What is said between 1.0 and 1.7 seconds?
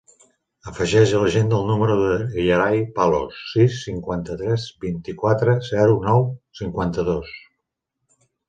a l'agenda el